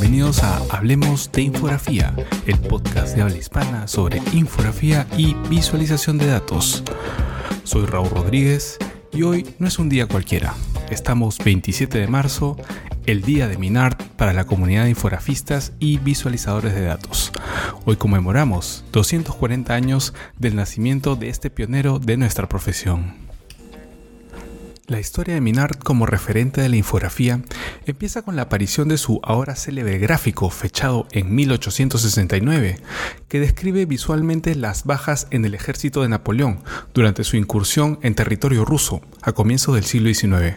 bienvenidos 0.00 0.44
a 0.44 0.58
Hablemos 0.70 1.32
de 1.32 1.42
Infografía, 1.42 2.14
el 2.46 2.56
podcast 2.56 3.16
de 3.16 3.22
habla 3.22 3.36
hispana 3.36 3.88
sobre 3.88 4.22
infografía 4.32 5.08
y 5.16 5.34
visualización 5.48 6.18
de 6.18 6.28
datos. 6.28 6.84
Soy 7.64 7.84
Raúl 7.84 8.08
Rodríguez 8.10 8.78
y 9.12 9.24
hoy 9.24 9.44
no 9.58 9.66
es 9.66 9.80
un 9.80 9.88
día 9.88 10.06
cualquiera. 10.06 10.54
Estamos 10.88 11.38
27 11.38 11.98
de 11.98 12.06
marzo, 12.06 12.56
el 13.06 13.22
día 13.22 13.48
de 13.48 13.58
Minart 13.58 14.00
para 14.16 14.32
la 14.32 14.44
comunidad 14.44 14.84
de 14.84 14.90
infografistas 14.90 15.72
y 15.80 15.98
visualizadores 15.98 16.74
de 16.74 16.82
datos. 16.82 17.32
Hoy 17.84 17.96
conmemoramos 17.96 18.84
240 18.92 19.74
años 19.74 20.14
del 20.38 20.54
nacimiento 20.54 21.16
de 21.16 21.28
este 21.28 21.50
pionero 21.50 21.98
de 21.98 22.16
nuestra 22.16 22.48
profesión. 22.48 23.27
La 24.88 24.98
historia 24.98 25.34
de 25.34 25.42
Minard 25.42 25.76
como 25.76 26.06
referente 26.06 26.62
de 26.62 26.70
la 26.70 26.76
infografía 26.76 27.42
empieza 27.84 28.22
con 28.22 28.36
la 28.36 28.42
aparición 28.42 28.88
de 28.88 28.96
su 28.96 29.20
ahora 29.22 29.54
célebre 29.54 29.98
gráfico 29.98 30.48
fechado 30.48 31.06
en 31.12 31.34
1869, 31.34 32.80
que 33.28 33.38
describe 33.38 33.84
visualmente 33.84 34.54
las 34.54 34.84
bajas 34.84 35.26
en 35.30 35.44
el 35.44 35.52
ejército 35.52 36.00
de 36.00 36.08
Napoleón 36.08 36.60
durante 36.94 37.22
su 37.24 37.36
incursión 37.36 37.98
en 38.00 38.14
territorio 38.14 38.64
ruso 38.64 39.02
a 39.20 39.32
comienzos 39.32 39.74
del 39.74 39.84
siglo 39.84 40.08
XIX. 40.08 40.56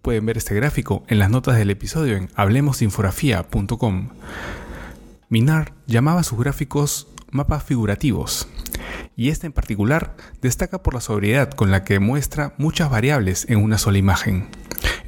Pueden 0.00 0.24
ver 0.24 0.38
este 0.38 0.54
gráfico 0.54 1.04
en 1.06 1.18
las 1.18 1.28
notas 1.28 1.58
del 1.58 1.68
episodio 1.68 2.16
en 2.16 2.30
hablemosdeinfografía.com. 2.36 4.08
Minard 5.28 5.72
llamaba 5.86 6.20
a 6.20 6.24
sus 6.24 6.38
gráficos 6.38 7.08
mapas 7.30 7.64
figurativos 7.64 8.48
y 9.18 9.30
este 9.30 9.48
en 9.48 9.52
particular 9.52 10.16
destaca 10.40 10.82
por 10.82 10.94
la 10.94 11.00
sobriedad 11.00 11.50
con 11.50 11.72
la 11.72 11.82
que 11.82 11.98
muestra 11.98 12.54
muchas 12.56 12.88
variables 12.88 13.44
en 13.50 13.58
una 13.58 13.76
sola 13.76 13.98
imagen. 13.98 14.46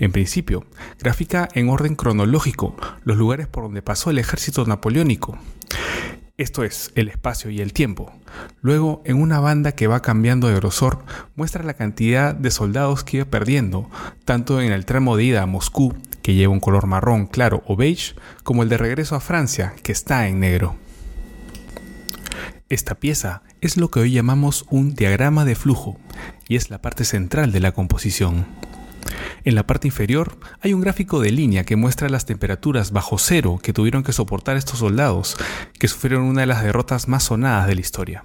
En 0.00 0.11
principio, 0.11 0.66
grafica 0.98 1.48
en 1.55 1.70
orden 1.70 1.94
cronológico 1.94 2.77
los 3.05 3.16
lugares 3.16 3.47
por 3.47 3.62
donde 3.62 3.83
pasó 3.83 4.11
el 4.11 4.19
ejército 4.19 4.66
napoleónico, 4.66 5.38
esto 6.41 6.64
es, 6.64 6.91
el 6.94 7.08
espacio 7.08 7.50
y 7.50 7.61
el 7.61 7.75
tiempo. 7.75 8.14
Luego, 8.62 9.03
en 9.05 9.20
una 9.20 9.41
banda 9.41 9.72
que 9.72 9.86
va 9.86 10.00
cambiando 10.00 10.48
de 10.48 10.55
grosor, 10.55 11.05
muestra 11.36 11.62
la 11.62 11.75
cantidad 11.75 12.34
de 12.34 12.50
soldados 12.50 13.05
que 13.05 13.19
iba 13.19 13.27
perdiendo, 13.27 13.91
tanto 14.25 14.61
en 14.62 14.72
el 14.72 14.86
tramo 14.86 15.19
de 15.19 15.25
ida 15.25 15.42
a 15.42 15.47
Moscú, 15.47 15.94
que 16.22 16.33
lleva 16.33 16.55
un 16.55 16.61
color 16.61 16.86
marrón 16.86 17.27
claro 17.27 17.62
o 17.66 17.77
beige, 17.77 18.14
como 18.42 18.62
el 18.62 18.70
de 18.70 18.78
regreso 18.78 19.16
a 19.16 19.20
Francia, 19.20 19.75
que 19.83 19.92
está 19.92 20.28
en 20.28 20.41
negro. 20.41 20.77
Esta 22.70 22.94
pieza 22.94 23.42
es 23.60 23.76
lo 23.76 23.90
que 23.90 23.98
hoy 23.98 24.12
llamamos 24.12 24.64
un 24.70 24.94
diagrama 24.94 25.44
de 25.44 25.56
flujo 25.56 25.98
y 26.46 26.54
es 26.54 26.70
la 26.70 26.80
parte 26.80 27.04
central 27.04 27.50
de 27.50 27.58
la 27.58 27.72
composición. 27.72 28.46
En 29.42 29.56
la 29.56 29.66
parte 29.66 29.88
inferior 29.88 30.38
hay 30.60 30.72
un 30.72 30.80
gráfico 30.80 31.18
de 31.18 31.32
línea 31.32 31.64
que 31.64 31.74
muestra 31.74 32.08
las 32.08 32.26
temperaturas 32.26 32.92
bajo 32.92 33.18
cero 33.18 33.58
que 33.60 33.72
tuvieron 33.72 34.04
que 34.04 34.12
soportar 34.12 34.56
estos 34.56 34.78
soldados, 34.78 35.36
que 35.80 35.88
sufrieron 35.88 36.26
una 36.26 36.42
de 36.42 36.46
las 36.46 36.62
derrotas 36.62 37.08
más 37.08 37.24
sonadas 37.24 37.66
de 37.66 37.74
la 37.74 37.80
historia. 37.80 38.24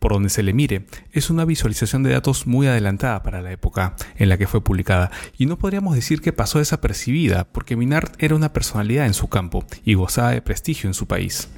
Por 0.00 0.14
donde 0.14 0.30
se 0.30 0.42
le 0.42 0.52
mire, 0.52 0.86
es 1.12 1.30
una 1.30 1.44
visualización 1.44 2.02
de 2.02 2.10
datos 2.10 2.48
muy 2.48 2.66
adelantada 2.66 3.22
para 3.22 3.40
la 3.40 3.52
época 3.52 3.94
en 4.16 4.30
la 4.30 4.36
que 4.36 4.48
fue 4.48 4.64
publicada, 4.64 5.12
y 5.36 5.46
no 5.46 5.58
podríamos 5.58 5.94
decir 5.94 6.20
que 6.20 6.32
pasó 6.32 6.58
desapercibida, 6.58 7.44
porque 7.44 7.76
Minard 7.76 8.10
era 8.18 8.34
una 8.34 8.52
personalidad 8.52 9.06
en 9.06 9.14
su 9.14 9.28
campo 9.28 9.64
y 9.84 9.94
gozaba 9.94 10.32
de 10.32 10.42
prestigio 10.42 10.90
en 10.90 10.94
su 10.94 11.06
país. 11.06 11.48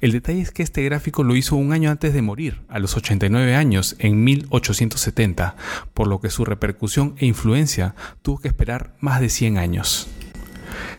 El 0.00 0.12
detalle 0.12 0.40
es 0.40 0.50
que 0.50 0.62
este 0.62 0.82
gráfico 0.82 1.22
lo 1.22 1.36
hizo 1.36 1.56
un 1.56 1.72
año 1.72 1.90
antes 1.90 2.12
de 2.12 2.22
morir, 2.22 2.62
a 2.68 2.78
los 2.78 2.96
89 2.96 3.54
años, 3.54 3.96
en 3.98 4.24
1870, 4.24 5.56
por 5.94 6.06
lo 6.06 6.20
que 6.20 6.30
su 6.30 6.44
repercusión 6.44 7.14
e 7.18 7.26
influencia 7.26 7.94
tuvo 8.22 8.38
que 8.38 8.48
esperar 8.48 8.94
más 9.00 9.20
de 9.20 9.28
100 9.28 9.58
años. 9.58 10.08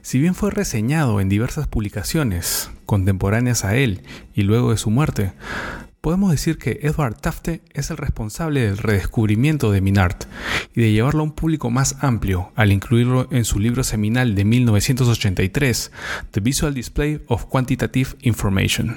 Si 0.01 0.19
bien 0.19 0.35
fue 0.35 0.51
reseñado 0.51 1.19
en 1.19 1.29
diversas 1.29 1.67
publicaciones 1.67 2.71
contemporáneas 2.85 3.65
a 3.65 3.75
él 3.75 4.03
y 4.33 4.43
luego 4.43 4.71
de 4.71 4.77
su 4.77 4.89
muerte, 4.89 5.33
podemos 6.07 6.31
decir 6.31 6.57
que 6.57 6.79
Edward 6.83 7.15
Tafte 7.19 7.59
es 7.73 7.91
el 7.91 7.97
responsable 7.97 8.61
del 8.61 8.77
redescubrimiento 8.77 9.73
de 9.73 9.81
Minard 9.81 10.15
y 10.73 10.79
de 10.79 10.93
llevarlo 10.93 11.19
a 11.19 11.23
un 11.23 11.33
público 11.33 11.69
más 11.69 11.97
amplio 11.99 12.53
al 12.55 12.71
incluirlo 12.71 13.27
en 13.29 13.43
su 13.43 13.59
libro 13.59 13.83
seminal 13.83 14.33
de 14.33 14.45
1983, 14.45 15.91
The 16.31 16.39
Visual 16.39 16.73
Display 16.73 17.19
of 17.27 17.47
Quantitative 17.47 18.11
Information. 18.21 18.95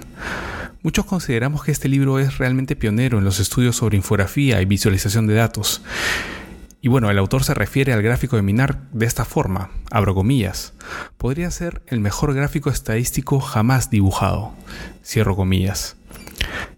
Muchos 0.85 1.05
consideramos 1.05 1.65
que 1.65 1.73
este 1.73 1.89
libro 1.89 2.21
es 2.21 2.39
realmente 2.39 2.77
pionero 2.77 3.19
en 3.19 3.25
los 3.25 3.41
estudios 3.41 3.75
sobre 3.75 3.97
infografía 3.97 4.63
y 4.63 4.67
visualización 4.67 5.27
de 5.27 5.35
datos. 5.35 5.83
Y 6.81 6.87
bueno, 6.87 7.11
el 7.11 7.19
autor 7.19 7.43
se 7.43 7.55
refiere 7.55 7.93
al 7.93 8.03
gráfico 8.03 8.37
de 8.37 8.43
Minard 8.43 8.77
de 8.93 9.07
esta 9.07 9.25
forma, 9.25 9.71
abro 9.91 10.15
comillas, 10.15 10.75
podría 11.19 11.51
ser 11.51 11.83
el 11.89 11.99
mejor 11.99 12.35
gráfico 12.35 12.71
estadístico 12.71 13.41
jamás 13.41 13.91
dibujado, 13.91 14.55
cierro 15.03 15.35
comillas. 15.35 15.97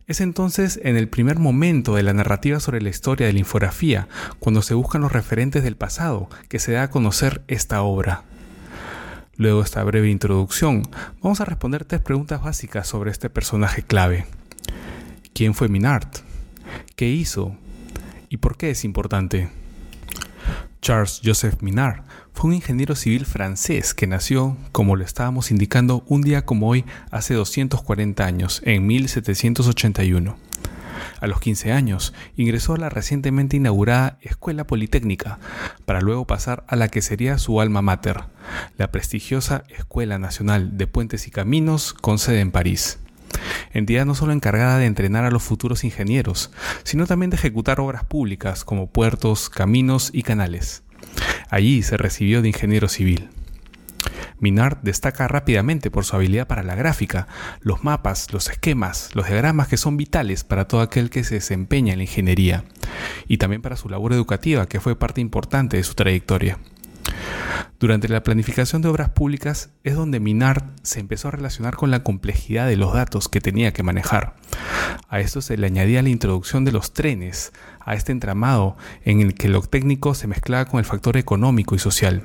Es 0.06 0.20
entonces 0.20 0.80
en 0.82 0.96
el 0.96 1.08
primer 1.08 1.38
momento 1.38 1.94
de 1.94 2.02
la 2.02 2.12
narrativa 2.12 2.58
sobre 2.58 2.82
la 2.82 2.88
historia 2.88 3.26
de 3.26 3.32
la 3.32 3.38
infografía, 3.38 4.08
cuando 4.40 4.60
se 4.60 4.74
buscan 4.74 5.00
los 5.00 5.12
referentes 5.12 5.62
del 5.62 5.76
pasado, 5.76 6.28
que 6.48 6.58
se 6.58 6.72
da 6.72 6.84
a 6.84 6.90
conocer 6.90 7.42
esta 7.46 7.82
obra. 7.82 8.24
Luego 9.36 9.58
de 9.60 9.64
esta 9.64 9.82
breve 9.84 10.10
introducción, 10.10 10.82
vamos 11.22 11.40
a 11.40 11.44
responder 11.44 11.84
tres 11.84 12.00
preguntas 12.00 12.42
básicas 12.42 12.88
sobre 12.88 13.12
este 13.12 13.30
personaje 13.30 13.82
clave. 13.82 14.26
¿Quién 15.34 15.54
fue 15.54 15.68
Minard? 15.68 16.08
¿Qué 16.96 17.08
hizo? 17.08 17.56
¿Y 18.28 18.38
por 18.38 18.56
qué 18.56 18.70
es 18.70 18.84
importante? 18.84 19.61
Charles 20.82 21.20
Joseph 21.24 21.62
Minard 21.62 22.02
fue 22.32 22.48
un 22.48 22.54
ingeniero 22.54 22.96
civil 22.96 23.24
francés 23.24 23.94
que 23.94 24.08
nació, 24.08 24.56
como 24.72 24.96
lo 24.96 25.04
estábamos 25.04 25.52
indicando, 25.52 26.02
un 26.08 26.22
día 26.22 26.44
como 26.44 26.68
hoy 26.68 26.84
hace 27.12 27.34
240 27.34 28.26
años, 28.26 28.60
en 28.64 28.84
1781. 28.88 30.36
A 31.20 31.26
los 31.28 31.38
15 31.38 31.70
años 31.70 32.12
ingresó 32.36 32.74
a 32.74 32.78
la 32.78 32.88
recientemente 32.88 33.56
inaugurada 33.56 34.18
Escuela 34.22 34.66
Politécnica, 34.66 35.38
para 35.84 36.00
luego 36.00 36.26
pasar 36.26 36.64
a 36.66 36.74
la 36.74 36.88
que 36.88 37.00
sería 37.00 37.38
su 37.38 37.60
alma 37.60 37.80
mater, 37.80 38.24
la 38.76 38.90
prestigiosa 38.90 39.62
Escuela 39.68 40.18
Nacional 40.18 40.76
de 40.76 40.88
Puentes 40.88 41.28
y 41.28 41.30
Caminos 41.30 41.94
con 41.94 42.18
sede 42.18 42.40
en 42.40 42.50
París 42.50 42.98
entidad 43.72 44.06
no 44.06 44.14
solo 44.14 44.32
encargada 44.32 44.78
de 44.78 44.86
entrenar 44.86 45.24
a 45.24 45.30
los 45.30 45.42
futuros 45.42 45.84
ingenieros, 45.84 46.50
sino 46.84 47.06
también 47.06 47.30
de 47.30 47.36
ejecutar 47.36 47.80
obras 47.80 48.04
públicas 48.04 48.64
como 48.64 48.88
puertos, 48.88 49.48
caminos 49.48 50.10
y 50.12 50.22
canales. 50.22 50.82
Allí 51.50 51.82
se 51.82 51.96
recibió 51.96 52.42
de 52.42 52.48
ingeniero 52.48 52.88
civil. 52.88 53.28
Minard 54.42 54.78
destaca 54.82 55.28
rápidamente 55.28 55.90
por 55.90 56.04
su 56.04 56.16
habilidad 56.16 56.48
para 56.48 56.64
la 56.64 56.74
gráfica, 56.74 57.28
los 57.60 57.84
mapas, 57.84 58.32
los 58.32 58.50
esquemas, 58.50 59.10
los 59.14 59.28
diagramas 59.28 59.68
que 59.68 59.76
son 59.76 59.96
vitales 59.96 60.42
para 60.42 60.66
todo 60.66 60.80
aquel 60.80 61.10
que 61.10 61.22
se 61.22 61.36
desempeña 61.36 61.92
en 61.92 62.00
la 62.00 62.04
ingeniería, 62.04 62.64
y 63.28 63.38
también 63.38 63.62
para 63.62 63.76
su 63.76 63.88
labor 63.88 64.12
educativa 64.12 64.66
que 64.66 64.80
fue 64.80 64.96
parte 64.98 65.20
importante 65.20 65.76
de 65.76 65.84
su 65.84 65.94
trayectoria. 65.94 66.58
Durante 67.82 68.08
la 68.08 68.22
planificación 68.22 68.80
de 68.80 68.88
obras 68.88 69.08
públicas 69.08 69.70
es 69.82 69.96
donde 69.96 70.20
Minard 70.20 70.62
se 70.82 71.00
empezó 71.00 71.26
a 71.26 71.32
relacionar 71.32 71.74
con 71.74 71.90
la 71.90 72.04
complejidad 72.04 72.68
de 72.68 72.76
los 72.76 72.94
datos 72.94 73.28
que 73.28 73.40
tenía 73.40 73.72
que 73.72 73.82
manejar. 73.82 74.36
A 75.08 75.18
esto 75.18 75.40
se 75.40 75.56
le 75.56 75.66
añadía 75.66 76.00
la 76.00 76.08
introducción 76.08 76.64
de 76.64 76.70
los 76.70 76.92
trenes, 76.92 77.52
a 77.80 77.94
este 77.94 78.12
entramado 78.12 78.76
en 79.04 79.20
el 79.20 79.34
que 79.34 79.48
lo 79.48 79.62
técnico 79.62 80.14
se 80.14 80.28
mezclaba 80.28 80.66
con 80.66 80.78
el 80.78 80.84
factor 80.84 81.16
económico 81.16 81.74
y 81.74 81.80
social. 81.80 82.22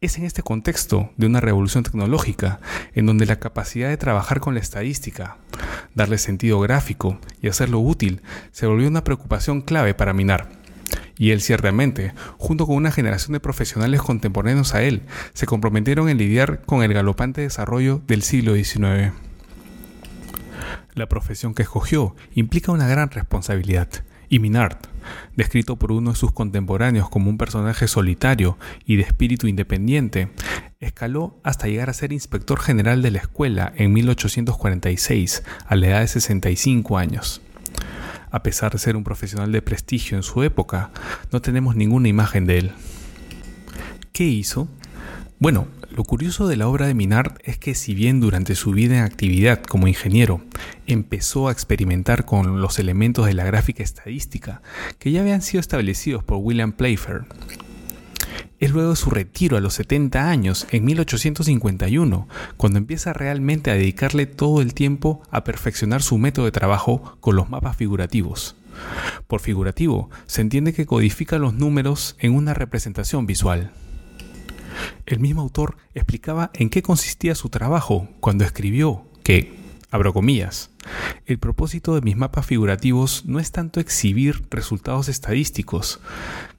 Es 0.00 0.16
en 0.16 0.24
este 0.24 0.42
contexto 0.42 1.10
de 1.18 1.26
una 1.26 1.40
revolución 1.40 1.84
tecnológica 1.84 2.60
en 2.94 3.04
donde 3.04 3.26
la 3.26 3.40
capacidad 3.40 3.90
de 3.90 3.98
trabajar 3.98 4.40
con 4.40 4.54
la 4.54 4.60
estadística, 4.60 5.36
darle 5.94 6.16
sentido 6.16 6.60
gráfico 6.60 7.18
y 7.42 7.48
hacerlo 7.48 7.80
útil 7.80 8.22
se 8.52 8.66
volvió 8.66 8.88
una 8.88 9.04
preocupación 9.04 9.60
clave 9.60 9.92
para 9.92 10.14
Minard 10.14 10.59
y 11.20 11.32
él 11.32 11.42
ciertamente, 11.42 12.14
junto 12.38 12.66
con 12.66 12.76
una 12.76 12.90
generación 12.90 13.34
de 13.34 13.40
profesionales 13.40 14.00
contemporáneos 14.00 14.74
a 14.74 14.82
él, 14.82 15.02
se 15.34 15.44
comprometieron 15.44 16.08
en 16.08 16.16
lidiar 16.16 16.62
con 16.62 16.82
el 16.82 16.94
galopante 16.94 17.42
desarrollo 17.42 18.00
del 18.06 18.22
siglo 18.22 18.54
XIX. 18.54 19.12
La 20.94 21.10
profesión 21.10 21.52
que 21.52 21.62
escogió 21.62 22.16
implica 22.32 22.72
una 22.72 22.88
gran 22.88 23.10
responsabilidad, 23.10 23.90
y 24.30 24.38
Minard, 24.38 24.78
descrito 25.36 25.76
por 25.76 25.92
uno 25.92 26.12
de 26.12 26.16
sus 26.16 26.32
contemporáneos 26.32 27.10
como 27.10 27.28
un 27.28 27.36
personaje 27.36 27.86
solitario 27.86 28.56
y 28.86 28.96
de 28.96 29.02
espíritu 29.02 29.46
independiente, 29.46 30.30
escaló 30.80 31.38
hasta 31.44 31.66
llegar 31.66 31.90
a 31.90 31.92
ser 31.92 32.14
inspector 32.14 32.58
general 32.58 33.02
de 33.02 33.10
la 33.10 33.18
escuela 33.18 33.74
en 33.76 33.92
1846, 33.92 35.42
a 35.66 35.76
la 35.76 35.88
edad 35.88 36.00
de 36.00 36.08
65 36.08 36.96
años. 36.96 37.42
A 38.30 38.42
pesar 38.42 38.72
de 38.72 38.78
ser 38.78 38.96
un 38.96 39.04
profesional 39.04 39.50
de 39.52 39.62
prestigio 39.62 40.16
en 40.16 40.22
su 40.22 40.42
época, 40.42 40.90
no 41.32 41.40
tenemos 41.40 41.76
ninguna 41.76 42.08
imagen 42.08 42.46
de 42.46 42.58
él. 42.58 42.72
¿Qué 44.12 44.24
hizo? 44.24 44.68
Bueno, 45.38 45.68
lo 45.90 46.04
curioso 46.04 46.46
de 46.46 46.56
la 46.56 46.68
obra 46.68 46.86
de 46.86 46.94
Minard 46.94 47.38
es 47.44 47.58
que 47.58 47.74
si 47.74 47.94
bien 47.94 48.20
durante 48.20 48.54
su 48.54 48.72
vida 48.72 48.98
en 48.98 49.04
actividad 49.04 49.62
como 49.62 49.88
ingeniero 49.88 50.42
empezó 50.86 51.48
a 51.48 51.52
experimentar 51.52 52.26
con 52.26 52.60
los 52.60 52.78
elementos 52.78 53.26
de 53.26 53.34
la 53.34 53.44
gráfica 53.44 53.82
estadística 53.82 54.60
que 54.98 55.10
ya 55.10 55.22
habían 55.22 55.42
sido 55.42 55.60
establecidos 55.60 56.22
por 56.22 56.36
William 56.38 56.72
Playfair, 56.72 57.22
es 58.60 58.70
luego 58.70 58.90
de 58.90 58.96
su 58.96 59.10
retiro 59.10 59.56
a 59.56 59.60
los 59.60 59.74
70 59.74 60.28
años, 60.28 60.66
en 60.70 60.84
1851, 60.84 62.28
cuando 62.58 62.78
empieza 62.78 63.14
realmente 63.14 63.70
a 63.70 63.74
dedicarle 63.74 64.26
todo 64.26 64.60
el 64.60 64.74
tiempo 64.74 65.22
a 65.30 65.44
perfeccionar 65.44 66.02
su 66.02 66.18
método 66.18 66.44
de 66.44 66.52
trabajo 66.52 67.16
con 67.20 67.36
los 67.36 67.48
mapas 67.48 67.76
figurativos. 67.76 68.56
Por 69.26 69.40
figurativo, 69.40 70.10
se 70.26 70.42
entiende 70.42 70.74
que 70.74 70.86
codifica 70.86 71.38
los 71.38 71.54
números 71.54 72.16
en 72.18 72.34
una 72.34 72.52
representación 72.52 73.26
visual. 73.26 73.72
El 75.06 75.20
mismo 75.20 75.40
autor 75.40 75.76
explicaba 75.94 76.50
en 76.54 76.68
qué 76.70 76.82
consistía 76.82 77.34
su 77.34 77.48
trabajo 77.48 78.08
cuando 78.20 78.44
escribió 78.44 79.06
que, 79.22 79.59
abro 79.90 80.12
comillas, 80.12 80.70
el 81.26 81.38
propósito 81.38 81.94
de 81.94 82.00
mis 82.00 82.16
mapas 82.16 82.46
figurativos 82.46 83.24
no 83.26 83.40
es 83.40 83.52
tanto 83.52 83.80
exhibir 83.80 84.42
resultados 84.50 85.08
estadísticos, 85.08 86.00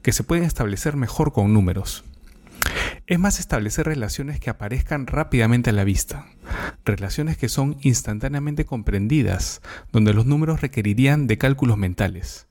que 0.02 0.12
se 0.12 0.24
pueden 0.24 0.44
establecer 0.44 0.96
mejor 0.96 1.32
con 1.32 1.54
números. 1.54 2.04
Es 3.08 3.20
más 3.20 3.40
establecer 3.40 3.86
relaciones 3.86 4.40
que 4.40 4.50
aparezcan 4.50 5.08
rápidamente 5.08 5.72
a 5.72 5.74
la 5.74 5.84
vista, 5.84 6.28
relaciones 6.86 7.38
que 7.38 7.50
son 7.50 7.78
instantáneamente 7.82 8.66
comprendidas, 8.66 9.62
donde 9.92 10.14
los 10.14 10.26
números 10.26 10.62
requerirían 10.62 11.28
de 11.28 11.38
cálculos 11.38 11.78
mentales. 11.78 12.48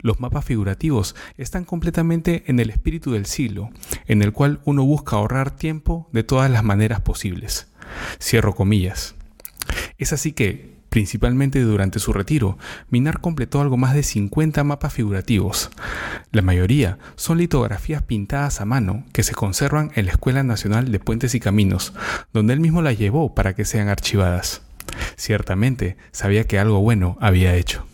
Los 0.00 0.20
mapas 0.20 0.44
figurativos 0.44 1.16
están 1.38 1.64
completamente 1.64 2.44
en 2.46 2.60
el 2.60 2.68
espíritu 2.68 3.12
del 3.12 3.24
siglo, 3.24 3.70
en 4.06 4.20
el 4.20 4.32
cual 4.32 4.60
uno 4.64 4.84
busca 4.84 5.16
ahorrar 5.16 5.50
tiempo 5.50 6.08
de 6.12 6.22
todas 6.22 6.50
las 6.50 6.62
maneras 6.62 7.00
posibles. 7.00 7.68
Cierro 8.20 8.54
comillas. 8.54 9.14
Es 9.98 10.12
así 10.12 10.32
que, 10.32 10.74
principalmente 10.90 11.60
durante 11.60 11.98
su 11.98 12.12
retiro, 12.12 12.58
Minar 12.90 13.20
completó 13.20 13.60
algo 13.60 13.76
más 13.76 13.94
de 13.94 14.02
50 14.02 14.62
mapas 14.64 14.92
figurativos. 14.92 15.70
La 16.32 16.42
mayoría 16.42 16.98
son 17.16 17.38
litografías 17.38 18.02
pintadas 18.02 18.60
a 18.60 18.64
mano 18.64 19.04
que 19.12 19.22
se 19.22 19.34
conservan 19.34 19.92
en 19.94 20.06
la 20.06 20.12
Escuela 20.12 20.42
Nacional 20.42 20.90
de 20.90 21.00
Puentes 21.00 21.34
y 21.34 21.40
Caminos, 21.40 21.94
donde 22.32 22.54
él 22.54 22.60
mismo 22.60 22.82
las 22.82 22.98
llevó 22.98 23.34
para 23.34 23.54
que 23.54 23.64
sean 23.64 23.88
archivadas. 23.88 24.62
Ciertamente 25.16 25.96
sabía 26.12 26.46
que 26.46 26.58
algo 26.58 26.80
bueno 26.80 27.16
había 27.20 27.54
hecho. 27.54 27.86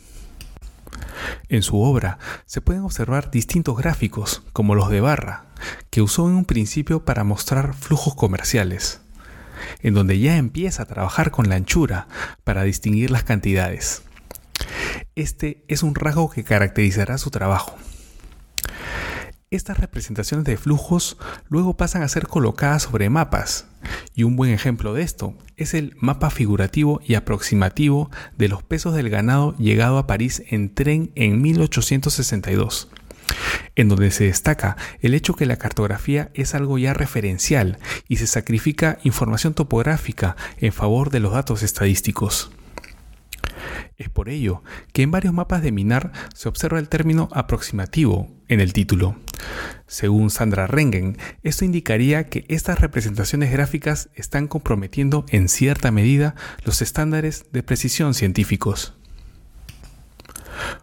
En 1.48 1.62
su 1.62 1.80
obra 1.80 2.18
se 2.46 2.60
pueden 2.60 2.82
observar 2.82 3.30
distintos 3.30 3.76
gráficos, 3.76 4.42
como 4.52 4.74
los 4.74 4.90
de 4.90 5.00
Barra, 5.00 5.46
que 5.90 6.02
usó 6.02 6.28
en 6.28 6.34
un 6.34 6.44
principio 6.44 7.04
para 7.04 7.24
mostrar 7.24 7.74
flujos 7.74 8.14
comerciales, 8.14 9.00
en 9.82 9.94
donde 9.94 10.18
ya 10.18 10.36
empieza 10.36 10.82
a 10.82 10.86
trabajar 10.86 11.30
con 11.30 11.48
la 11.48 11.56
anchura 11.56 12.08
para 12.44 12.62
distinguir 12.62 13.10
las 13.10 13.24
cantidades. 13.24 14.02
Este 15.14 15.64
es 15.68 15.82
un 15.82 15.94
rasgo 15.94 16.30
que 16.30 16.44
caracterizará 16.44 17.18
su 17.18 17.30
trabajo. 17.30 17.76
Estas 19.50 19.78
representaciones 19.78 20.46
de 20.46 20.56
flujos 20.56 21.16
luego 21.48 21.76
pasan 21.76 22.02
a 22.02 22.08
ser 22.08 22.28
colocadas 22.28 22.84
sobre 22.84 23.10
mapas, 23.10 23.66
y 24.14 24.22
un 24.22 24.36
buen 24.36 24.52
ejemplo 24.52 24.94
de 24.94 25.02
esto 25.02 25.34
es 25.56 25.74
el 25.74 25.96
mapa 25.98 26.30
figurativo 26.30 27.00
y 27.04 27.14
aproximativo 27.14 28.10
de 28.38 28.48
los 28.48 28.62
pesos 28.62 28.94
del 28.94 29.10
ganado 29.10 29.56
llegado 29.56 29.98
a 29.98 30.06
París 30.06 30.42
en 30.50 30.72
tren 30.72 31.10
en 31.16 31.42
1862, 31.42 32.88
en 33.76 33.88
donde 33.88 34.10
se 34.10 34.24
destaca 34.24 34.76
el 35.00 35.14
hecho 35.14 35.34
que 35.34 35.46
la 35.46 35.56
cartografía 35.56 36.30
es 36.34 36.54
algo 36.54 36.78
ya 36.78 36.94
referencial 36.94 37.78
y 38.08 38.16
se 38.16 38.26
sacrifica 38.26 38.98
información 39.04 39.54
topográfica 39.54 40.36
en 40.58 40.72
favor 40.72 41.10
de 41.10 41.20
los 41.20 41.32
datos 41.32 41.62
estadísticos. 41.62 42.50
Es 43.96 44.08
por 44.08 44.28
ello 44.28 44.62
que 44.92 45.02
en 45.02 45.10
varios 45.10 45.34
mapas 45.34 45.62
de 45.62 45.72
Minar 45.72 46.12
se 46.34 46.48
observa 46.48 46.78
el 46.78 46.88
término 46.88 47.28
aproximativo 47.32 48.30
en 48.48 48.60
el 48.60 48.72
título. 48.72 49.16
Según 49.86 50.30
Sandra 50.30 50.66
Rengen, 50.66 51.18
esto 51.42 51.64
indicaría 51.64 52.28
que 52.28 52.44
estas 52.48 52.80
representaciones 52.80 53.52
gráficas 53.52 54.08
están 54.14 54.48
comprometiendo 54.48 55.26
en 55.28 55.48
cierta 55.48 55.90
medida 55.90 56.34
los 56.64 56.80
estándares 56.80 57.46
de 57.52 57.62
precisión 57.62 58.14
científicos. 58.14 58.94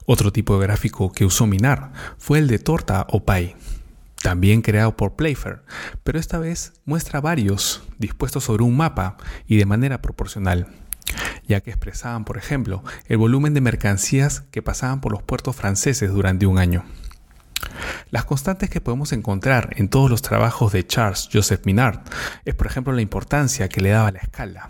Otro 0.06 0.32
tipo 0.32 0.58
de 0.58 0.68
gráfico 0.68 1.12
que 1.12 1.26
usó 1.26 1.48
Minar 1.48 1.92
fue 2.18 2.40
el 2.40 2.48
de 2.48 2.60
torta 2.60 3.06
o 3.10 3.26
pie, 3.26 3.56
también 4.22 4.62
creado 4.62 4.96
por 4.96 5.16
Playfair, 5.16 5.62
pero 6.04 6.20
esta 6.20 6.40
vez 6.40 6.74
muestra 6.86 7.22
varios 7.22 7.84
dispuestos 7.98 8.44
sobre 8.44 8.64
un 8.64 8.76
mapa 8.76 9.18
y 9.48 9.58
de 9.58 9.66
manera 9.66 10.02
proporcional 10.02 10.68
ya 11.48 11.62
que 11.62 11.72
expresaban, 11.72 12.26
por 12.26 12.38
ejemplo, 12.38 12.84
el 13.08 13.18
volumen 13.18 13.54
de 13.54 13.62
mercancías 13.62 14.42
que 14.52 14.62
pasaban 14.62 15.00
por 15.00 15.14
los 15.14 15.24
puertos 15.24 15.56
franceses 15.56 16.12
durante 16.12 16.46
un 16.46 16.58
año. 16.58 16.84
Las 18.12 18.26
constantes 18.26 18.70
que 18.70 18.82
podemos 18.82 19.12
encontrar 19.12 19.74
en 19.78 19.90
todos 19.90 20.10
los 20.10 20.22
trabajos 20.22 20.72
de 20.72 20.86
Charles 20.86 21.30
Joseph 21.32 21.66
Minard 21.66 22.02
es, 22.46 22.56
por 22.56 22.68
ejemplo, 22.68 22.94
la 22.94 23.02
importancia 23.02 23.70
que 23.70 23.82
le 23.82 23.90
daba 23.90 24.12
la 24.12 24.20
escala. 24.20 24.70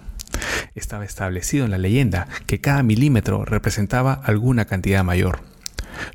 Estaba 0.78 1.06
establecido 1.06 1.66
en 1.66 1.72
la 1.72 1.80
leyenda 1.80 2.28
que 2.46 2.62
cada 2.62 2.84
milímetro 2.84 3.46
representaba 3.46 4.14
alguna 4.14 4.66
cantidad 4.66 5.04
mayor. 5.04 5.40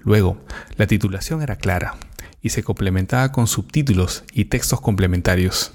Luego, 0.04 0.40
la 0.76 0.86
titulación 0.86 1.42
era 1.42 1.56
clara 1.56 1.96
y 2.40 2.50
se 2.50 2.62
complementaba 2.62 3.32
con 3.32 3.48
subtítulos 3.48 4.22
y 4.32 4.44
textos 4.44 4.80
complementarios. 4.80 5.72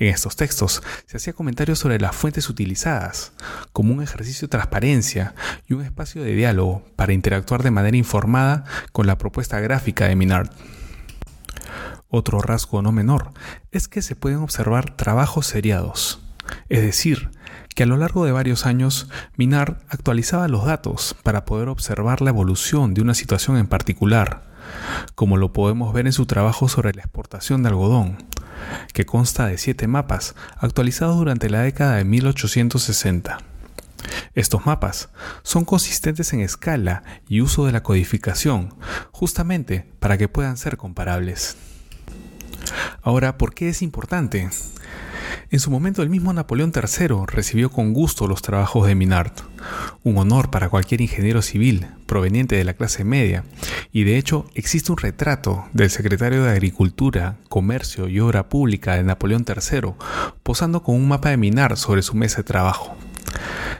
En 0.00 0.08
estos 0.08 0.34
textos 0.34 0.82
se 1.06 1.16
hacía 1.16 1.32
comentarios 1.32 1.78
sobre 1.78 2.00
las 2.00 2.16
fuentes 2.16 2.48
utilizadas, 2.48 3.34
como 3.72 3.94
un 3.94 4.02
ejercicio 4.02 4.48
de 4.48 4.50
transparencia 4.50 5.36
y 5.68 5.74
un 5.74 5.82
espacio 5.82 6.24
de 6.24 6.34
diálogo 6.34 6.84
para 6.96 7.12
interactuar 7.12 7.62
de 7.62 7.70
manera 7.70 7.96
informada 7.96 8.64
con 8.90 9.06
la 9.06 9.16
propuesta 9.16 9.60
gráfica 9.60 10.08
de 10.08 10.16
Minard. 10.16 10.50
Otro 12.08 12.40
rasgo 12.40 12.82
no 12.82 12.90
menor 12.90 13.30
es 13.70 13.86
que 13.86 14.02
se 14.02 14.16
pueden 14.16 14.38
observar 14.38 14.96
trabajos 14.96 15.46
seriados, 15.46 16.20
es 16.68 16.82
decir, 16.82 17.30
que 17.74 17.84
a 17.84 17.86
lo 17.86 17.96
largo 17.96 18.24
de 18.24 18.32
varios 18.32 18.66
años 18.66 19.08
Minard 19.36 19.76
actualizaba 19.88 20.48
los 20.48 20.64
datos 20.64 21.16
para 21.22 21.44
poder 21.44 21.68
observar 21.68 22.20
la 22.20 22.30
evolución 22.30 22.94
de 22.94 23.02
una 23.02 23.14
situación 23.14 23.56
en 23.56 23.66
particular, 23.66 24.50
como 25.14 25.36
lo 25.36 25.52
podemos 25.52 25.92
ver 25.92 26.06
en 26.06 26.12
su 26.12 26.26
trabajo 26.26 26.68
sobre 26.68 26.92
la 26.92 27.02
exportación 27.02 27.62
de 27.62 27.70
algodón, 27.70 28.18
que 28.92 29.06
consta 29.06 29.46
de 29.46 29.58
siete 29.58 29.86
mapas 29.86 30.34
actualizados 30.58 31.16
durante 31.16 31.50
la 31.50 31.60
década 31.60 31.96
de 31.96 32.04
1860. 32.04 33.38
Estos 34.34 34.66
mapas 34.66 35.10
son 35.42 35.64
consistentes 35.64 36.32
en 36.32 36.40
escala 36.40 37.02
y 37.28 37.40
uso 37.40 37.66
de 37.66 37.72
la 37.72 37.82
codificación, 37.82 38.74
justamente 39.10 39.86
para 40.00 40.18
que 40.18 40.28
puedan 40.28 40.56
ser 40.56 40.76
comparables. 40.76 41.56
Ahora, 43.02 43.38
¿por 43.38 43.54
qué 43.54 43.68
es 43.68 43.82
importante? 43.82 44.50
En 45.50 45.60
su 45.60 45.70
momento 45.70 46.02
el 46.02 46.10
mismo 46.10 46.32
Napoleón 46.32 46.72
III 46.74 47.26
recibió 47.26 47.70
con 47.70 47.92
gusto 47.92 48.26
los 48.26 48.42
trabajos 48.42 48.86
de 48.86 48.94
Minard, 48.94 49.32
un 50.02 50.18
honor 50.18 50.50
para 50.50 50.68
cualquier 50.68 51.00
ingeniero 51.00 51.42
civil 51.42 51.86
proveniente 52.06 52.56
de 52.56 52.64
la 52.64 52.74
clase 52.74 53.04
media, 53.04 53.44
y 53.92 54.04
de 54.04 54.18
hecho 54.18 54.46
existe 54.54 54.92
un 54.92 54.98
retrato 54.98 55.64
del 55.72 55.90
secretario 55.90 56.44
de 56.44 56.50
Agricultura, 56.50 57.36
Comercio 57.48 58.08
y 58.08 58.20
Obra 58.20 58.48
Pública 58.48 58.94
de 58.94 59.02
Napoleón 59.02 59.44
III 59.46 59.92
posando 60.42 60.82
con 60.82 60.94
un 60.94 61.08
mapa 61.08 61.30
de 61.30 61.36
Minard 61.36 61.76
sobre 61.76 62.02
su 62.02 62.14
mesa 62.14 62.38
de 62.38 62.44
trabajo. 62.44 62.96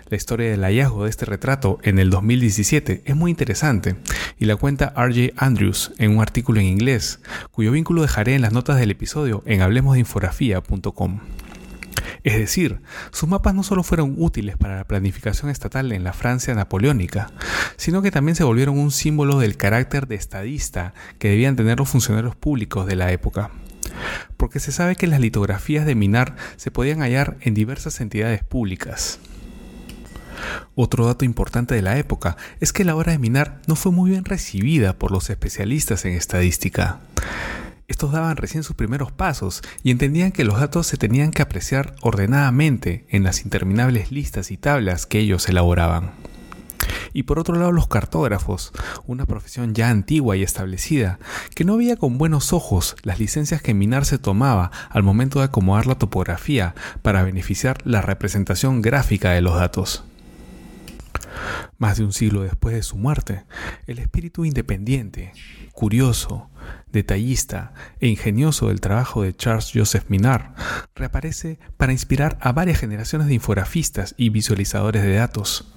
La 0.08 0.16
historia 0.16 0.50
del 0.50 0.62
hallazgo 0.62 1.04
de 1.04 1.10
este 1.10 1.24
retrato 1.24 1.78
en 1.82 1.98
el 1.98 2.10
2017 2.10 3.02
es 3.04 3.16
muy 3.16 3.30
interesante 3.30 3.96
y 4.38 4.44
la 4.44 4.56
cuenta 4.56 4.92
RJ 4.96 5.32
Andrews 5.36 5.92
en 5.98 6.10
un 6.16 6.20
artículo 6.20 6.60
en 6.60 6.66
inglés, 6.66 7.20
cuyo 7.50 7.72
vínculo 7.72 8.02
dejaré 8.02 8.34
en 8.34 8.42
las 8.42 8.52
notas 8.52 8.78
del 8.78 8.90
episodio 8.90 9.42
en 9.46 9.62
hablemosdeinfografía.com. 9.62 11.20
Es 12.24 12.38
decir, 12.38 12.80
sus 13.10 13.28
mapas 13.28 13.54
no 13.54 13.62
solo 13.62 13.82
fueron 13.82 14.14
útiles 14.16 14.56
para 14.56 14.76
la 14.76 14.84
planificación 14.84 15.50
estatal 15.50 15.90
en 15.92 16.04
la 16.04 16.12
Francia 16.12 16.54
napoleónica, 16.54 17.30
sino 17.76 18.00
que 18.02 18.12
también 18.12 18.36
se 18.36 18.44
volvieron 18.44 18.78
un 18.78 18.92
símbolo 18.92 19.38
del 19.38 19.56
carácter 19.56 20.06
de 20.06 20.14
estadista 20.14 20.94
que 21.18 21.30
debían 21.30 21.56
tener 21.56 21.78
los 21.78 21.88
funcionarios 21.88 22.36
públicos 22.36 22.86
de 22.86 22.96
la 22.96 23.10
época. 23.12 23.50
Porque 24.36 24.60
se 24.60 24.72
sabe 24.72 24.96
que 24.96 25.06
las 25.06 25.20
litografías 25.20 25.84
de 25.84 25.94
Minar 25.94 26.36
se 26.56 26.70
podían 26.70 27.00
hallar 27.00 27.36
en 27.40 27.54
diversas 27.54 28.00
entidades 28.00 28.44
públicas. 28.44 29.18
Otro 30.74 31.06
dato 31.06 31.24
importante 31.24 31.74
de 31.74 31.82
la 31.82 31.98
época 31.98 32.36
es 32.60 32.72
que 32.72 32.84
la 32.84 32.96
obra 32.96 33.12
de 33.12 33.18
Minar 33.18 33.60
no 33.66 33.76
fue 33.76 33.92
muy 33.92 34.10
bien 34.10 34.24
recibida 34.24 34.94
por 34.94 35.10
los 35.10 35.30
especialistas 35.30 36.04
en 36.04 36.14
estadística. 36.14 37.00
Estos 37.88 38.12
daban 38.12 38.36
recién 38.36 38.62
sus 38.62 38.74
primeros 38.74 39.12
pasos 39.12 39.62
y 39.82 39.90
entendían 39.90 40.32
que 40.32 40.44
los 40.44 40.58
datos 40.58 40.86
se 40.86 40.96
tenían 40.96 41.30
que 41.30 41.42
apreciar 41.42 41.94
ordenadamente 42.00 43.06
en 43.10 43.22
las 43.22 43.44
interminables 43.44 44.10
listas 44.10 44.50
y 44.50 44.56
tablas 44.56 45.04
que 45.04 45.18
ellos 45.18 45.48
elaboraban. 45.48 46.12
Y 47.12 47.24
por 47.24 47.38
otro 47.38 47.56
lado 47.56 47.72
los 47.72 47.88
cartógrafos, 47.88 48.72
una 49.06 49.26
profesión 49.26 49.74
ya 49.74 49.90
antigua 49.90 50.36
y 50.36 50.42
establecida, 50.42 51.18
que 51.54 51.64
no 51.64 51.76
veía 51.76 51.96
con 51.96 52.18
buenos 52.18 52.52
ojos 52.52 52.96
las 53.02 53.18
licencias 53.18 53.60
que 53.60 53.74
Minar 53.74 54.04
se 54.04 54.18
tomaba 54.18 54.70
al 54.88 55.02
momento 55.02 55.40
de 55.40 55.46
acomodar 55.46 55.86
la 55.86 55.96
topografía 55.96 56.74
para 57.02 57.22
beneficiar 57.22 57.78
la 57.84 58.00
representación 58.00 58.80
gráfica 58.80 59.32
de 59.32 59.42
los 59.42 59.56
datos. 59.56 60.04
Más 61.82 61.98
de 61.98 62.04
un 62.04 62.12
siglo 62.12 62.42
después 62.42 62.76
de 62.76 62.84
su 62.84 62.96
muerte, 62.96 63.42
el 63.88 63.98
espíritu 63.98 64.44
independiente, 64.44 65.32
curioso, 65.72 66.48
detallista 66.92 67.72
e 68.00 68.08
ingenioso 68.08 68.68
del 68.68 68.80
trabajo 68.80 69.22
de 69.22 69.34
Charles 69.34 69.70
Joseph 69.74 70.04
Minard, 70.08 70.54
reaparece 70.94 71.58
para 71.76 71.92
inspirar 71.92 72.38
a 72.40 72.52
varias 72.52 72.78
generaciones 72.78 73.28
de 73.28 73.34
infografistas 73.34 74.14
y 74.16 74.28
visualizadores 74.28 75.02
de 75.02 75.14
datos, 75.14 75.74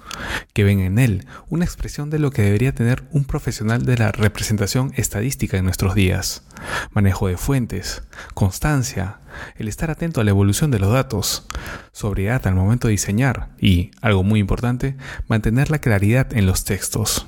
que 0.52 0.64
ven 0.64 0.80
en 0.80 0.98
él 0.98 1.26
una 1.48 1.64
expresión 1.64 2.10
de 2.10 2.18
lo 2.18 2.30
que 2.30 2.42
debería 2.42 2.74
tener 2.74 3.04
un 3.10 3.24
profesional 3.24 3.84
de 3.84 3.96
la 3.96 4.12
representación 4.12 4.92
estadística 4.96 5.56
en 5.56 5.64
nuestros 5.64 5.94
días. 5.94 6.44
Manejo 6.92 7.28
de 7.28 7.36
fuentes, 7.36 8.02
constancia, 8.34 9.20
el 9.56 9.68
estar 9.68 9.90
atento 9.90 10.20
a 10.20 10.24
la 10.24 10.30
evolución 10.30 10.70
de 10.70 10.78
los 10.78 10.92
datos, 10.92 11.46
sobriedad 11.92 12.46
al 12.46 12.54
momento 12.54 12.88
de 12.88 12.92
diseñar 12.92 13.50
y, 13.58 13.90
algo 14.00 14.22
muy 14.22 14.40
importante, 14.40 14.96
mantener 15.28 15.70
la 15.70 15.78
claridad 15.78 16.32
en 16.32 16.46
los 16.46 16.64
textos. 16.64 17.26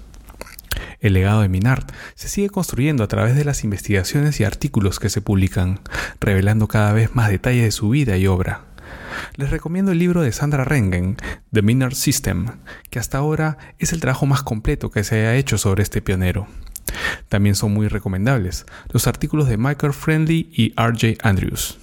El 1.00 1.12
legado 1.12 1.42
de 1.42 1.48
Minard 1.48 1.86
se 2.16 2.28
sigue 2.28 2.50
construyendo 2.50 3.04
a 3.04 3.08
través 3.08 3.36
de 3.36 3.44
las 3.44 3.62
investigaciones 3.62 4.40
y 4.40 4.44
artículos 4.44 4.98
que 4.98 5.10
se 5.10 5.20
publican, 5.20 5.80
revelando 6.20 6.66
cada 6.66 6.92
vez 6.92 7.14
más 7.14 7.30
detalles 7.30 7.62
de 7.62 7.70
su 7.70 7.90
vida 7.90 8.16
y 8.16 8.26
obra. 8.26 8.64
Les 9.36 9.50
recomiendo 9.50 9.92
el 9.92 9.98
libro 9.98 10.22
de 10.22 10.32
Sandra 10.32 10.64
Rengen, 10.64 11.16
The 11.52 11.62
Minard 11.62 11.94
System, 11.94 12.46
que 12.90 12.98
hasta 12.98 13.18
ahora 13.18 13.58
es 13.78 13.92
el 13.92 14.00
trabajo 14.00 14.26
más 14.26 14.42
completo 14.42 14.90
que 14.90 15.04
se 15.04 15.16
haya 15.20 15.36
hecho 15.36 15.56
sobre 15.56 15.84
este 15.84 16.02
pionero. 16.02 16.48
También 17.28 17.54
son 17.54 17.72
muy 17.72 17.86
recomendables 17.86 18.66
los 18.90 19.06
artículos 19.06 19.48
de 19.48 19.56
Michael 19.56 19.92
Friendly 19.92 20.50
y 20.52 20.70
RJ 20.70 21.18
Andrews. 21.22 21.78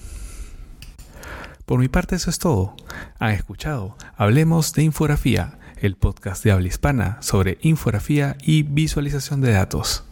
Por 1.64 1.80
mi 1.80 1.88
parte 1.88 2.16
eso 2.16 2.30
es 2.30 2.38
todo. 2.38 2.76
Han 3.18 3.30
escuchado 3.30 3.96
Hablemos 4.16 4.72
de 4.72 4.82
Infografía 4.82 5.58
el 5.80 5.96
podcast 5.96 6.44
de 6.44 6.52
habla 6.52 6.68
hispana 6.68 7.18
sobre 7.20 7.58
infografía 7.62 8.36
y 8.42 8.62
visualización 8.62 9.40
de 9.40 9.52
datos. 9.52 10.04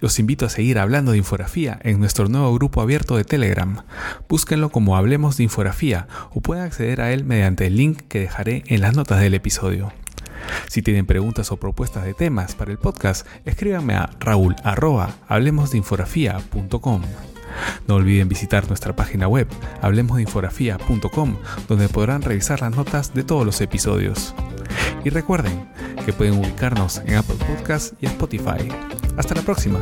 Los 0.00 0.18
invito 0.18 0.46
a 0.46 0.50
seguir 0.50 0.78
hablando 0.78 1.12
de 1.12 1.18
infografía 1.18 1.78
en 1.82 1.98
nuestro 1.98 2.28
nuevo 2.28 2.52
grupo 2.54 2.80
abierto 2.80 3.16
de 3.16 3.24
Telegram. 3.24 3.82
Búsquenlo 4.28 4.70
como 4.70 4.96
Hablemos 4.96 5.36
de 5.36 5.44
Infografía 5.44 6.08
o 6.32 6.40
pueden 6.40 6.64
acceder 6.64 7.00
a 7.00 7.12
él 7.12 7.24
mediante 7.24 7.66
el 7.66 7.76
link 7.76 8.02
que 8.08 8.20
dejaré 8.20 8.64
en 8.66 8.80
las 8.80 8.94
notas 8.94 9.20
del 9.20 9.34
episodio. 9.34 9.92
Si 10.68 10.82
tienen 10.82 11.06
preguntas 11.06 11.50
o 11.50 11.56
propuestas 11.56 12.04
de 12.04 12.14
temas 12.14 12.54
para 12.54 12.70
el 12.70 12.78
podcast, 12.78 13.26
escríbanme 13.44 13.94
a 13.94 14.10
raúl 14.20 14.54
No 17.88 17.94
olviden 17.94 18.28
visitar 18.28 18.68
nuestra 18.68 18.94
página 18.94 19.28
web 19.28 19.48
hablemosdeinfografía.com 19.80 21.36
donde 21.68 21.88
podrán 21.88 22.22
revisar 22.22 22.60
las 22.60 22.76
notas 22.76 23.14
de 23.14 23.24
todos 23.24 23.46
los 23.46 23.60
episodios. 23.60 24.34
Y 25.06 25.10
recuerden 25.10 25.68
que 26.04 26.12
pueden 26.12 26.36
ubicarnos 26.36 26.98
en 27.06 27.14
Apple 27.14 27.36
Podcasts 27.36 27.94
y 28.00 28.06
Spotify. 28.06 28.68
Hasta 29.16 29.36
la 29.36 29.42
próxima. 29.42 29.78